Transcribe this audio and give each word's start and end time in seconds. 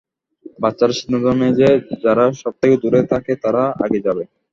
বাচ্চারা 0.59 0.93
সিদ্ধান্ত 0.99 1.27
নেয় 1.39 1.55
যে 1.59 1.67
যারা 2.03 2.25
সবথেকে 2.41 2.75
দূরে 2.81 3.01
থাকে 3.11 3.31
তারা 3.43 3.63
আগে 3.85 3.99
যাবে। 4.05 4.23